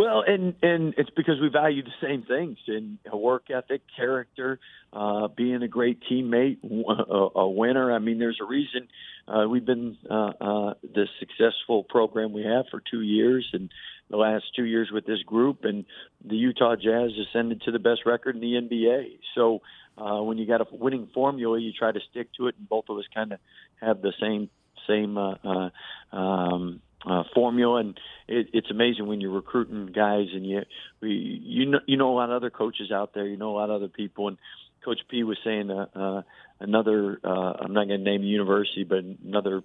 Well, 0.00 0.24
and 0.26 0.54
and 0.62 0.94
it's 0.96 1.10
because 1.10 1.34
we 1.42 1.50
value 1.50 1.82
the 1.82 1.90
same 2.00 2.22
things 2.22 2.56
in 2.66 2.98
work 3.12 3.50
ethic, 3.50 3.82
character, 3.94 4.58
uh, 4.94 5.28
being 5.28 5.62
a 5.62 5.68
great 5.68 5.98
teammate, 6.10 6.56
a, 6.64 7.38
a 7.38 7.50
winner. 7.50 7.92
I 7.92 7.98
mean, 7.98 8.18
there's 8.18 8.38
a 8.40 8.46
reason 8.46 8.88
uh, 9.28 9.46
we've 9.46 9.66
been 9.66 9.98
uh, 10.10 10.14
uh, 10.40 10.74
the 10.82 11.06
successful 11.18 11.84
program 11.84 12.32
we 12.32 12.44
have 12.44 12.64
for 12.70 12.82
two 12.90 13.02
years, 13.02 13.46
and 13.52 13.70
the 14.08 14.16
last 14.16 14.44
two 14.56 14.64
years 14.64 14.88
with 14.90 15.04
this 15.04 15.22
group, 15.26 15.64
and 15.64 15.84
the 16.24 16.36
Utah 16.36 16.76
Jazz 16.76 17.10
ascended 17.28 17.60
to 17.66 17.70
the 17.70 17.78
best 17.78 18.06
record 18.06 18.36
in 18.36 18.40
the 18.40 18.54
NBA. 18.54 19.18
So 19.34 19.60
uh, 19.98 20.22
when 20.22 20.38
you 20.38 20.46
got 20.46 20.62
a 20.62 20.66
winning 20.72 21.10
formula, 21.12 21.60
you 21.60 21.72
try 21.78 21.92
to 21.92 22.00
stick 22.10 22.28
to 22.38 22.46
it, 22.46 22.54
and 22.58 22.66
both 22.66 22.86
of 22.88 22.96
us 22.96 23.04
kind 23.14 23.32
of 23.34 23.38
have 23.82 24.00
the 24.00 24.14
same 24.18 24.48
same 24.88 25.18
uh, 25.18 25.34
uh, 25.44 26.16
um, 26.16 26.80
uh, 27.06 27.24
formula. 27.34 27.80
And 27.80 28.00
it, 28.28 28.48
it's 28.52 28.70
amazing 28.70 29.06
when 29.06 29.20
you're 29.20 29.30
recruiting 29.30 29.86
guys, 29.86 30.28
and 30.32 30.46
you 30.46 30.62
you 31.00 31.66
know 31.66 31.80
you 31.86 31.96
know 31.96 32.12
a 32.12 32.16
lot 32.16 32.30
of 32.30 32.36
other 32.36 32.50
coaches 32.50 32.90
out 32.92 33.14
there, 33.14 33.26
you 33.26 33.36
know 33.36 33.50
a 33.50 33.56
lot 33.56 33.70
of 33.70 33.76
other 33.76 33.88
people, 33.88 34.28
and 34.28 34.38
Coach 34.84 35.00
P 35.08 35.24
was 35.24 35.38
saying 35.44 35.70
uh, 35.70 35.86
uh, 35.94 36.22
another. 36.58 37.18
Uh, 37.22 37.52
I'm 37.60 37.72
not 37.72 37.88
going 37.88 38.00
to 38.00 38.04
name 38.04 38.22
the 38.22 38.28
university, 38.28 38.84
but 38.84 38.98
another 38.98 39.62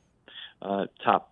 uh, 0.61 0.85
top 1.03 1.31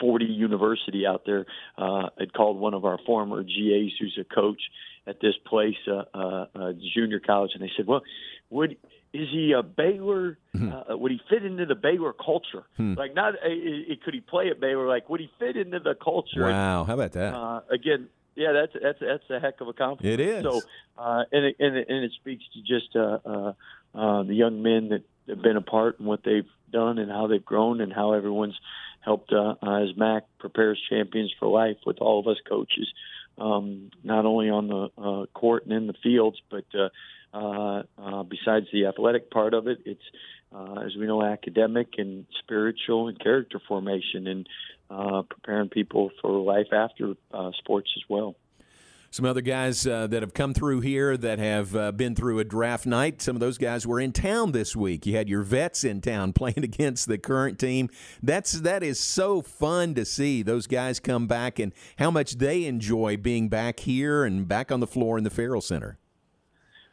40 0.00 0.26
university 0.26 1.06
out 1.06 1.22
there 1.26 1.46
uh, 1.78 2.08
had 2.18 2.32
called 2.32 2.58
one 2.58 2.74
of 2.74 2.84
our 2.84 2.98
former 3.06 3.42
GAs 3.42 3.92
who's 3.98 4.18
a 4.20 4.24
coach 4.24 4.60
at 5.06 5.20
this 5.20 5.34
place, 5.46 5.76
uh, 5.88 6.02
uh, 6.14 6.46
uh, 6.54 6.72
junior 6.94 7.20
college, 7.20 7.52
and 7.54 7.62
they 7.62 7.70
said, 7.76 7.86
"Well, 7.86 8.02
would 8.50 8.76
is 9.22 9.28
he 9.30 9.52
a 9.52 9.62
Baylor? 9.62 10.38
Mm-hmm. 10.54 10.92
Uh, 10.92 10.96
would 10.96 11.12
he 11.12 11.20
fit 11.28 11.44
into 11.44 11.66
the 11.66 11.74
Baylor 11.74 12.12
culture? 12.12 12.64
Hmm. 12.76 12.94
Like, 12.94 13.14
not 13.14 13.34
uh, 13.34 13.94
could 14.04 14.14
he 14.14 14.20
play 14.20 14.48
at 14.50 14.60
Baylor? 14.60 14.86
Like, 14.86 15.08
would 15.08 15.20
he 15.20 15.30
fit 15.38 15.56
into 15.56 15.78
the 15.80 15.94
culture? 15.94 16.42
Wow, 16.42 16.84
how 16.84 16.94
about 16.94 17.12
that? 17.12 17.34
Uh, 17.34 17.60
again, 17.70 18.08
yeah, 18.36 18.52
that's 18.52 18.72
that's 18.80 18.98
that's 19.00 19.30
a 19.30 19.40
heck 19.40 19.60
of 19.60 19.68
a 19.68 19.72
compliment. 19.72 20.20
It 20.20 20.28
is. 20.28 20.42
So, 20.42 20.60
uh, 20.98 21.24
and 21.32 21.46
it, 21.46 21.56
and 21.58 21.76
it, 21.76 21.88
and 21.88 22.04
it 22.04 22.12
speaks 22.20 22.44
to 22.52 22.60
just 22.60 22.94
uh, 22.94 23.18
uh, 23.24 23.52
uh, 23.94 24.22
the 24.24 24.34
young 24.34 24.62
men 24.62 24.90
that 24.90 25.02
have 25.28 25.42
been 25.42 25.56
a 25.56 25.62
part 25.62 25.98
and 25.98 26.06
what 26.06 26.20
they've 26.22 26.48
done 26.70 26.98
and 26.98 27.10
how 27.10 27.26
they've 27.26 27.44
grown 27.44 27.80
and 27.80 27.92
how 27.92 28.12
everyone's 28.12 28.58
helped 29.00 29.32
uh, 29.32 29.54
as 29.62 29.96
Mack 29.96 30.24
prepares 30.38 30.80
champions 30.90 31.32
for 31.38 31.48
life 31.48 31.78
with 31.86 31.98
all 31.98 32.20
of 32.20 32.26
us 32.26 32.36
coaches, 32.46 32.92
um, 33.38 33.90
not 34.04 34.26
only 34.26 34.50
on 34.50 34.68
the 34.68 34.88
uh, 34.98 35.26
court 35.32 35.64
and 35.64 35.72
in 35.72 35.86
the 35.86 35.94
fields, 36.02 36.38
but 36.50 36.64
uh, 37.36 37.82
uh, 37.98 38.22
besides 38.22 38.66
the 38.72 38.86
athletic 38.86 39.30
part 39.30 39.54
of 39.54 39.66
it, 39.66 39.78
it's 39.84 40.02
uh, 40.54 40.80
as 40.84 40.96
we 40.98 41.06
know, 41.06 41.22
academic 41.22 41.88
and 41.98 42.26
spiritual 42.40 43.08
and 43.08 43.18
character 43.20 43.60
formation, 43.68 44.26
and 44.26 44.48
uh, 44.90 45.22
preparing 45.22 45.68
people 45.68 46.10
for 46.22 46.38
life 46.40 46.72
after 46.72 47.14
uh, 47.32 47.50
sports 47.58 47.90
as 47.96 48.02
well. 48.08 48.36
Some 49.10 49.24
other 49.24 49.40
guys 49.40 49.86
uh, 49.86 50.08
that 50.08 50.22
have 50.22 50.34
come 50.34 50.52
through 50.52 50.80
here 50.80 51.16
that 51.16 51.38
have 51.38 51.74
uh, 51.74 51.92
been 51.92 52.14
through 52.14 52.38
a 52.38 52.44
draft 52.44 52.86
night. 52.86 53.22
Some 53.22 53.36
of 53.36 53.40
those 53.40 53.56
guys 53.56 53.86
were 53.86 54.00
in 54.00 54.12
town 54.12 54.52
this 54.52 54.76
week. 54.76 55.06
You 55.06 55.16
had 55.16 55.28
your 55.28 55.42
vets 55.42 55.84
in 55.84 56.00
town 56.00 56.32
playing 56.34 56.62
against 56.64 57.08
the 57.08 57.16
current 57.16 57.58
team. 57.58 57.88
That's 58.22 58.52
that 58.52 58.82
is 58.82 59.00
so 59.00 59.42
fun 59.42 59.94
to 59.94 60.04
see 60.04 60.42
those 60.42 60.66
guys 60.66 61.00
come 61.00 61.26
back 61.26 61.58
and 61.58 61.72
how 61.98 62.10
much 62.10 62.38
they 62.38 62.64
enjoy 62.64 63.16
being 63.16 63.48
back 63.48 63.80
here 63.80 64.24
and 64.24 64.46
back 64.46 64.70
on 64.70 64.80
the 64.80 64.86
floor 64.86 65.18
in 65.18 65.24
the 65.24 65.30
Ferrell 65.30 65.62
Center. 65.62 65.98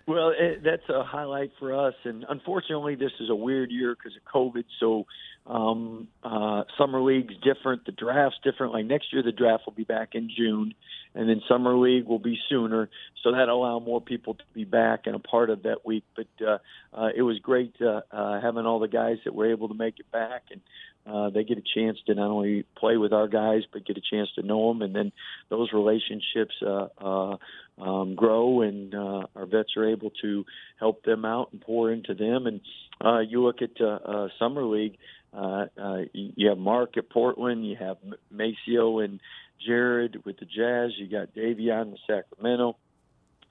Well, 0.05 0.33
it, 0.37 0.63
that's 0.63 0.87
a 0.89 1.03
highlight 1.03 1.51
for 1.59 1.87
us, 1.87 1.93
and 2.03 2.25
unfortunately, 2.27 2.95
this 2.95 3.11
is 3.21 3.29
a 3.29 3.35
weird 3.35 3.71
year 3.71 3.95
because 3.95 4.17
of 4.17 4.23
COVID. 4.33 4.65
So, 4.79 5.05
um, 5.47 6.09
uh, 6.23 6.63
summer 6.77 7.01
league's 7.01 7.35
different, 7.41 7.85
the 7.85 7.93
draft's 7.93 8.39
different. 8.43 8.73
Like 8.73 8.85
next 8.85 9.13
year, 9.13 9.23
the 9.23 9.31
draft 9.31 9.63
will 9.65 9.73
be 9.73 9.85
back 9.85 10.09
in 10.13 10.29
June, 10.35 10.73
and 11.15 11.29
then 11.29 11.41
summer 11.47 11.75
league 11.75 12.05
will 12.05 12.19
be 12.19 12.39
sooner. 12.49 12.89
So 13.23 13.31
that 13.31 13.49
allow 13.49 13.79
more 13.79 14.01
people 14.01 14.33
to 14.33 14.43
be 14.53 14.65
back 14.65 15.01
and 15.05 15.15
a 15.15 15.19
part 15.19 15.49
of 15.49 15.63
that 15.63 15.85
week. 15.85 16.03
But 16.15 16.27
uh, 16.45 16.57
uh, 16.93 17.09
it 17.15 17.21
was 17.21 17.39
great 17.39 17.75
uh, 17.81 18.01
uh, 18.11 18.41
having 18.41 18.65
all 18.65 18.79
the 18.79 18.87
guys 18.87 19.17
that 19.25 19.35
were 19.35 19.51
able 19.51 19.69
to 19.69 19.73
make 19.73 19.99
it 19.99 20.11
back, 20.11 20.43
and 20.51 20.61
uh, 21.05 21.29
they 21.29 21.43
get 21.43 21.57
a 21.57 21.63
chance 21.75 21.97
to 22.05 22.15
not 22.15 22.29
only 22.29 22.65
play 22.77 22.97
with 22.97 23.13
our 23.13 23.27
guys 23.27 23.63
but 23.71 23.85
get 23.85 23.97
a 23.97 24.01
chance 24.01 24.29
to 24.35 24.41
know 24.41 24.69
them, 24.69 24.81
and 24.81 24.95
then 24.95 25.11
those 25.49 25.71
relationships 25.73 26.55
uh, 26.65 26.87
uh, 26.97 27.37
um, 27.81 28.15
grow, 28.15 28.61
and 28.61 28.93
uh, 28.93 29.25
our 29.35 29.45
vets 29.45 29.75
are 29.77 29.89
able 29.89 30.11
to 30.21 30.45
help 30.79 31.03
them 31.03 31.25
out 31.25 31.49
and 31.51 31.61
pour 31.61 31.91
into 31.91 32.13
them. 32.13 32.47
And 32.47 32.61
uh, 33.03 33.19
you 33.19 33.43
look 33.43 33.61
at 33.61 33.81
uh, 33.81 33.99
uh, 34.05 34.27
summer 34.39 34.63
league. 34.63 34.97
Uh, 35.35 35.65
uh, 35.81 35.97
you 36.13 36.49
have 36.49 36.57
Mark 36.57 36.97
at 36.97 37.09
Portland, 37.09 37.67
you 37.67 37.75
have 37.75 37.97
MaCio 38.33 39.03
and 39.03 39.19
Jared 39.65 40.23
with 40.25 40.37
the 40.37 40.45
Jazz, 40.45 40.91
you 40.97 41.07
got 41.07 41.33
Davion 41.33 41.91
with 41.91 41.99
Sacramento, 42.05 42.77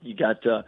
you 0.01 0.15
got 0.15 0.45
uh, 0.47 0.63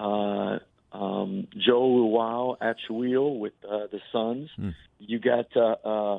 uh, 0.00 0.58
um, 0.92 1.48
Joe 1.56 1.86
Luau 1.86 2.56
at 2.60 2.76
Wheel 2.88 3.36
with 3.36 3.54
uh, 3.64 3.86
the 3.90 4.00
Suns, 4.12 4.48
mm. 4.58 4.74
you 4.98 5.18
got 5.18 5.46
uh, 5.56 5.76
uh, 5.84 6.16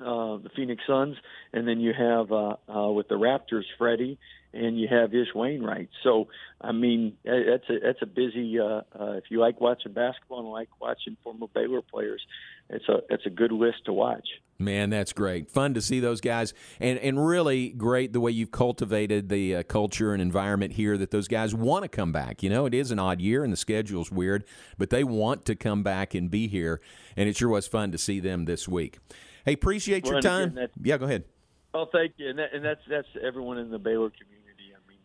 uh, 0.00 0.38
the 0.38 0.50
Phoenix 0.56 0.82
Suns, 0.86 1.16
and 1.52 1.68
then 1.68 1.78
you 1.78 1.92
have 1.96 2.32
uh, 2.32 2.56
uh, 2.68 2.90
with 2.90 3.08
the 3.08 3.14
Raptors 3.14 3.64
Freddie, 3.78 4.18
and 4.54 4.78
you 4.78 4.88
have 4.88 5.14
Ish 5.14 5.34
Wainwright. 5.34 5.88
So 6.02 6.28
I 6.60 6.72
mean 6.72 7.16
that's 7.24 7.68
a 7.68 7.78
that's 7.82 8.02
a 8.02 8.06
busy. 8.06 8.58
Uh, 8.58 8.82
uh, 8.98 9.12
if 9.12 9.24
you 9.30 9.40
like 9.40 9.60
watching 9.60 9.92
basketball 9.92 10.40
and 10.40 10.48
like 10.48 10.68
watching 10.80 11.16
former 11.22 11.46
Baylor 11.54 11.82
players, 11.82 12.22
it's 12.70 12.88
a 12.88 13.00
it's 13.10 13.26
a 13.26 13.30
good 13.30 13.52
list 13.52 13.84
to 13.86 13.92
watch. 13.92 14.26
Man, 14.58 14.88
that's 14.88 15.12
great. 15.12 15.50
Fun 15.50 15.74
to 15.74 15.82
see 15.82 15.98
those 15.98 16.20
guys, 16.20 16.54
and 16.78 16.98
and 17.00 17.24
really 17.26 17.70
great 17.70 18.12
the 18.12 18.20
way 18.20 18.30
you've 18.30 18.52
cultivated 18.52 19.28
the 19.28 19.56
uh, 19.56 19.62
culture 19.64 20.12
and 20.12 20.22
environment 20.22 20.74
here. 20.74 20.96
That 20.96 21.10
those 21.10 21.26
guys 21.26 21.54
want 21.54 21.82
to 21.82 21.88
come 21.88 22.12
back. 22.12 22.42
You 22.42 22.50
know, 22.50 22.64
it 22.64 22.74
is 22.74 22.90
an 22.90 22.98
odd 22.98 23.20
year 23.20 23.42
and 23.42 23.52
the 23.52 23.56
schedule's 23.56 24.12
weird, 24.12 24.44
but 24.78 24.90
they 24.90 25.02
want 25.02 25.44
to 25.46 25.56
come 25.56 25.82
back 25.82 26.14
and 26.14 26.30
be 26.30 26.46
here, 26.46 26.80
and 27.16 27.28
it 27.28 27.36
sure 27.36 27.48
was 27.48 27.66
fun 27.66 27.90
to 27.92 27.98
see 27.98 28.20
them 28.20 28.44
this 28.44 28.68
week. 28.68 28.98
Hey, 29.44 29.54
appreciate 29.54 30.04
well, 30.04 30.14
your 30.14 30.22
time. 30.22 30.52
Again, 30.52 30.68
yeah, 30.82 30.96
go 30.98 31.06
ahead. 31.06 31.24
Oh, 31.74 31.86
thank 31.90 32.12
you, 32.16 32.30
and, 32.30 32.38
that, 32.38 32.54
and 32.54 32.64
that's 32.64 32.80
that's 32.88 33.08
everyone 33.20 33.58
in 33.58 33.70
the 33.70 33.78
Baylor 33.78 34.10
community. 34.10 34.43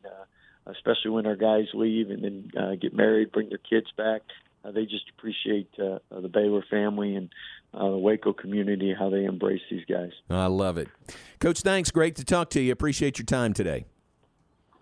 Uh, 0.05 0.71
especially 0.71 1.11
when 1.11 1.25
our 1.25 1.35
guys 1.35 1.65
leave 1.73 2.09
and 2.09 2.23
then 2.23 2.51
uh, 2.57 2.75
get 2.75 2.93
married, 2.93 3.31
bring 3.31 3.49
their 3.49 3.57
kids 3.57 3.87
back. 3.97 4.21
Uh, 4.63 4.71
they 4.71 4.83
just 4.83 5.05
appreciate 5.17 5.69
uh, 5.81 5.99
the 6.11 6.27
Baylor 6.27 6.63
family 6.69 7.15
and 7.15 7.29
uh, 7.73 7.89
the 7.89 7.97
Waco 7.97 8.33
community 8.33 8.93
how 8.97 9.09
they 9.09 9.23
embrace 9.25 9.61
these 9.71 9.85
guys. 9.85 10.11
I 10.29 10.47
love 10.47 10.77
it, 10.77 10.89
Coach. 11.39 11.61
Thanks. 11.61 11.91
Great 11.91 12.15
to 12.17 12.25
talk 12.25 12.49
to 12.51 12.61
you. 12.61 12.71
Appreciate 12.71 13.17
your 13.17 13.25
time 13.25 13.53
today. 13.53 13.85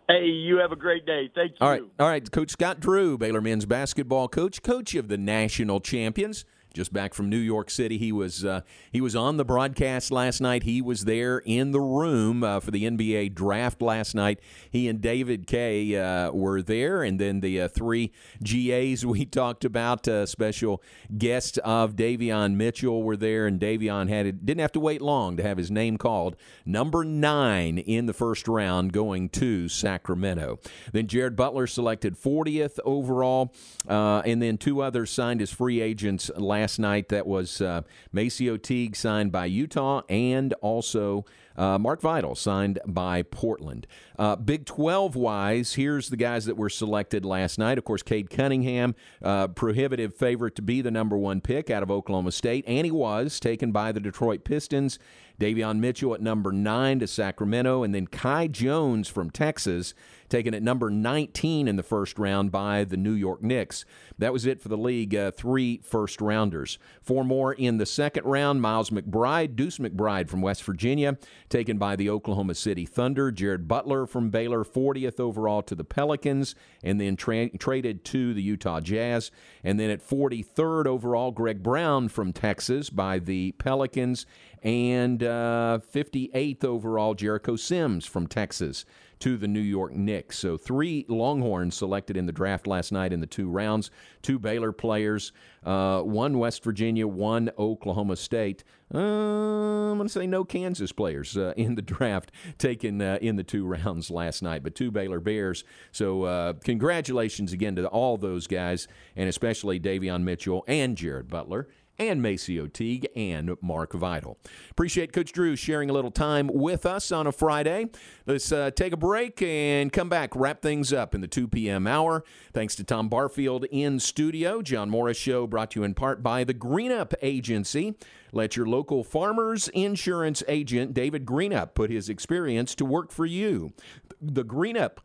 Hey, 0.10 0.26
you 0.26 0.58
have 0.58 0.72
a 0.72 0.78
great 0.78 1.06
day. 1.06 1.30
Thank 1.36 1.52
you. 1.52 1.58
All 1.62 1.70
right, 1.70 1.84
all 2.00 2.08
right. 2.08 2.32
Coach 2.32 2.52
Scott 2.52 2.80
Drew, 2.80 3.18
Baylor 3.18 3.42
men's 3.42 3.66
basketball 3.66 4.28
coach, 4.28 4.64
coach 4.64 4.96
of 4.96 5.10
the 5.10 5.18
national 5.18 5.80
champions 5.82 6.46
just 6.78 6.94
back 6.94 7.16
from 7.16 7.28
New 7.28 7.40
York 7.40 7.72
City. 7.72 7.98
He 7.98 8.12
was 8.12 8.46
uh, 8.46 8.62
he 8.92 9.02
was 9.02 9.16
on 9.16 9.38
the 9.38 9.44
broadcast 9.44 10.12
last 10.12 10.40
night. 10.40 10.62
He 10.62 10.80
was 10.80 11.06
there 11.06 11.40
in 11.40 11.72
the 11.72 11.82
room 11.82 12.44
uh, 12.44 12.60
for 12.60 12.70
the 12.70 12.84
NBA 12.84 13.34
draft 13.34 13.82
last 13.82 14.14
night. 14.14 14.40
He 14.70 14.88
and 14.88 15.02
David 15.02 15.48
Kay 15.48 15.96
uh, 15.96 16.32
were 16.32 16.62
there, 16.62 17.02
and 17.02 17.20
then 17.20 17.40
the 17.40 17.62
uh, 17.62 17.68
three 17.68 18.14
GAs 18.44 19.04
we 19.08 19.26
talked 19.26 19.66
about, 19.66 20.08
uh, 20.08 20.28
special 20.28 20.84
guests 21.18 21.58
of 21.66 21.96
Davion 21.96 22.54
Mitchell 22.54 23.02
were 23.02 23.18
there, 23.18 23.48
and 23.48 23.60
Davion 23.60 24.08
had 24.08 24.28
it, 24.28 24.46
didn't 24.46 24.62
have 24.62 24.72
to 24.74 24.80
wait 24.80 25.02
long 25.02 25.36
to 25.38 25.44
have 25.44 25.58
his 25.58 25.72
name 25.72 25.98
called, 25.98 26.36
number 26.64 27.04
nine 27.04 27.80
in 27.80 28.06
the 28.06 28.14
first 28.14 28.48
round, 28.48 28.94
going 28.94 29.30
to 29.30 29.68
Sacramento. 29.68 30.60
Then 30.94 31.08
Jared 31.08 31.36
Butler 31.36 31.66
selected 31.66 32.16
40th 32.16 32.78
overall, 32.86 33.52
uh, 33.88 34.22
and 34.26 34.40
then 34.44 34.60
two 34.60 34.82
others 34.82 35.10
signed 35.10 35.42
as 35.42 35.52
free 35.52 35.82
agents 35.82 36.30
last 36.36 36.67
last 36.68 36.80
night. 36.80 37.08
That 37.08 37.26
was 37.26 37.62
uh, 37.62 37.84
MaCio 38.14 38.62
Teague 38.62 38.98
signed 38.98 39.32
by 39.32 39.46
Utah 39.46 40.02
and 40.10 40.52
also 40.56 41.24
uh, 41.56 41.78
Mark 41.78 42.02
Vital 42.02 42.36
signed 42.36 42.78
by 42.86 43.24
Portland. 43.24 43.88
Uh, 44.20 44.36
Big 44.36 44.66
12 44.66 45.16
wise, 45.16 45.76
here's 45.76 46.10
the 46.10 46.18
guys 46.18 46.44
that 46.44 46.58
were 46.58 46.70
selected 46.70 47.24
last 47.24 47.58
night. 47.58 47.78
Of 47.78 47.86
course, 47.86 48.04
Cade 48.04 48.30
Cunningham, 48.30 48.96
uh, 49.24 49.48
prohibitive 49.48 50.14
favorite 50.14 50.58
to 50.58 50.62
be 50.62 50.82
the 50.82 50.92
number 50.92 51.18
one 51.18 51.40
pick 51.40 51.70
out 51.70 51.84
of 51.84 51.90
Oklahoma 51.90 52.34
State, 52.34 52.66
and 52.68 52.84
he 52.86 52.92
was 52.92 53.40
taken 53.40 53.72
by 53.72 53.94
the 53.94 54.02
Detroit 54.02 54.44
Pistons. 54.44 55.00
Davion 55.40 55.80
Mitchell 55.80 56.14
at 56.16 56.22
number 56.22 56.52
nine 56.52 57.00
to 57.00 57.08
Sacramento, 57.08 57.84
and 57.84 57.96
then 57.96 58.08
Kai 58.08 58.48
Jones 58.48 59.08
from 59.08 59.30
Texas 59.30 59.94
taken 60.30 60.54
at 60.54 60.64
number 60.64 60.90
19 60.90 61.68
in 61.68 61.76
the 61.76 61.84
first 61.84 62.20
round 62.20 62.52
by 62.52 62.84
the 62.84 62.98
New 62.98 63.12
York 63.12 63.42
Knicks. 63.42 63.86
That 64.18 64.34
was 64.34 64.46
it 64.46 64.62
for 64.62 64.70
the 64.70 64.78
league. 64.78 65.16
Uh, 65.16 65.32
three 65.32 65.80
first 65.84 66.22
rounders. 66.22 66.78
Four 67.02 67.24
more 67.24 67.54
in 67.54 67.78
the 67.78 67.86
second 67.86 68.26
round. 68.26 68.62
Miles 68.62 68.90
McBride, 68.90 69.56
Deuce 69.56 69.78
McBride 69.78 70.30
from 70.30 70.42
West 70.42 70.64
Virginia, 70.64 71.18
taken 71.50 71.78
by 71.78 71.96
the 71.96 72.10
Oklahoma 72.10 72.56
City 72.56 72.86
Thunder. 72.86 73.32
Jared 73.32 73.68
Butler 73.68 74.06
from 74.06 74.30
Baylor, 74.30 74.64
40th 74.64 75.20
overall 75.20 75.62
to 75.64 75.76
the 75.76 75.84
Pelicans, 75.84 76.56
and 76.84 77.00
then 77.00 77.16
tra- 77.16 77.50
traded 77.58 78.04
to 78.06 78.34
the 78.34 78.42
Utah 78.42 78.80
Jazz. 78.80 79.32
And 79.64 79.80
then 79.80 79.90
at 79.90 80.08
43rd 80.08 80.86
overall, 80.88 81.32
Greg 81.32 81.64
Brown 81.64 82.10
from 82.10 82.34
Texas 82.34 82.90
by 82.90 83.20
the 83.20 83.54
Pelicans. 83.54 84.26
And 84.64 85.24
uh, 85.24 85.80
58th 85.94 86.64
overall, 86.64 87.14
Jericho 87.14 87.56
Sims 87.56 88.06
from 88.06 88.28
Texas 88.28 88.86
to 89.20 89.38
the 89.38 89.48
New 89.48 89.60
York 89.60 89.94
Knicks. 89.94 90.38
So 90.38 90.58
three 90.58 91.06
Longhorns 91.08 91.76
selected 91.76 92.18
in 92.18 92.26
the 92.26 92.32
draft 92.32 92.68
last 92.68 92.92
night 92.92 93.14
in 93.14 93.20
the 93.20 93.28
two 93.28 93.50
rounds. 93.50 93.92
Two 94.22 94.40
Baylor 94.40 94.72
players, 94.72 95.32
uh, 95.66 96.02
one 96.02 96.38
West 96.38 96.64
Virginia, 96.64 97.08
one 97.08 97.50
Oklahoma 97.58 98.16
State. 98.16 98.64
Uh, 98.94 98.98
I'm 99.00 99.98
going 99.98 100.08
to 100.08 100.14
say 100.14 100.28
no 100.28 100.44
Kansas 100.44 100.92
players 100.92 101.36
uh, 101.38 101.54
in 101.58 101.76
the 101.76 101.82
draft 101.82 102.32
taken 102.58 103.02
uh, 103.02 103.18
in 103.22 103.36
the 103.36 103.44
two 103.44 103.66
rounds 103.66 104.10
last 104.10 104.42
night, 104.42 104.64
but 104.64 104.76
two 104.76 104.92
Baylor 104.92 105.20
Bears. 105.20 105.64
So 105.92 106.24
uh, 106.24 106.54
congratulations 106.64 107.54
again 107.54 107.76
to 107.76 107.88
all 107.88 108.18
those 108.18 108.48
guys, 108.48 108.88
and 109.16 109.28
especially 109.28 109.80
Davion 109.80 110.24
Mitchell 110.24 110.64
and 110.68 110.96
Jared 110.96 111.30
Butler 111.30 111.68
and 112.00 112.22
MaCio 112.22 112.72
Teague 112.72 113.08
and 113.16 113.56
Mark 113.62 113.94
Vital. 113.94 114.38
Appreciate 114.72 115.14
Coach 115.14 115.32
Drew 115.32 115.56
sharing 115.56 115.90
a 115.90 115.94
little 115.94 116.12
time 116.12 116.48
with 116.48 116.86
us 116.86 117.12
on 117.12 117.28
a 117.28 117.32
Friday. 117.32 117.88
Let's 118.26 118.52
uh, 118.52 118.72
take 118.72 118.94
a 118.94 118.98
break 118.98 119.42
and 119.42 119.92
come 119.92 120.10
back, 120.10 120.36
wrap 120.36 120.62
things 120.62 120.94
up 120.94 121.16
in 121.16 121.22
the 121.22 121.28
2 121.28 121.48
p.m. 121.48 121.88
hour. 121.88 122.24
Thanks 122.54 122.76
to 122.76 122.84
Tom 122.84 123.10
Barfield 123.10 123.66
in 123.66 124.00
studio. 124.00 124.62
John 124.62 124.90
Morris 124.90 125.18
Show 125.18 125.48
brought 125.48 125.72
to 125.72 125.80
you 125.80 125.84
in 125.84 125.94
part 125.94 126.22
by 126.22 126.44
the 126.44 126.54
Greenup 126.54 127.14
Agency. 127.22 127.96
Let 128.32 128.56
your 128.56 128.66
local 128.66 129.04
farmers 129.04 129.68
insurance 129.70 130.44
agent, 130.48 130.94
David 130.94 131.26
Greenup, 131.26 131.74
put 131.74 131.90
his 131.90 132.10
experience 132.10 132.76
to 132.76 132.86
work 132.86 133.12
for 133.12 133.26
you. 133.26 133.74
The 134.22 134.44
Greenup 134.44 134.98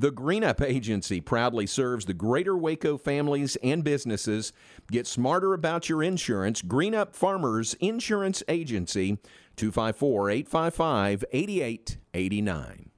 the 0.00 0.10
Greenup 0.10 0.60
Agency 0.60 1.20
proudly 1.20 1.66
serves 1.66 2.06
the 2.06 2.14
greater 2.14 2.56
Waco 2.56 2.96
families 2.96 3.56
and 3.62 3.84
businesses. 3.84 4.52
Get 4.90 5.06
smarter 5.06 5.54
about 5.54 5.88
your 5.88 6.02
insurance. 6.02 6.62
Greenup 6.62 7.14
Farmers 7.14 7.74
Insurance 7.74 8.42
Agency, 8.48 9.18
254 9.56 10.30
855 10.30 11.24
8889. 11.32 12.90